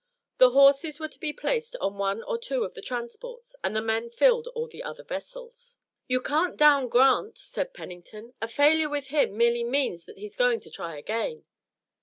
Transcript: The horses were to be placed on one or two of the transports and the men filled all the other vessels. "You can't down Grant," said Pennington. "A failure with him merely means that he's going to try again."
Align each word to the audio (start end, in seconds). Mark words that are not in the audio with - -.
The 0.39 0.49
horses 0.49 0.99
were 0.99 1.09
to 1.09 1.19
be 1.19 1.31
placed 1.31 1.75
on 1.75 1.95
one 1.99 2.23
or 2.23 2.39
two 2.39 2.63
of 2.63 2.73
the 2.73 2.81
transports 2.81 3.55
and 3.63 3.75
the 3.75 3.83
men 3.83 4.09
filled 4.09 4.47
all 4.55 4.67
the 4.67 4.81
other 4.81 5.03
vessels. 5.03 5.77
"You 6.07 6.21
can't 6.23 6.57
down 6.57 6.87
Grant," 6.89 7.37
said 7.37 7.71
Pennington. 7.75 8.33
"A 8.41 8.47
failure 8.47 8.89
with 8.89 9.09
him 9.09 9.37
merely 9.37 9.63
means 9.63 10.05
that 10.05 10.17
he's 10.17 10.35
going 10.35 10.59
to 10.61 10.71
try 10.71 10.97
again." 10.97 11.45